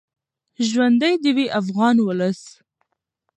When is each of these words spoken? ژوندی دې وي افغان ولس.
ژوندی 0.67 1.13
دې 1.23 1.31
وي 1.35 1.47
افغان 1.59 1.95
ولس. 2.01 2.41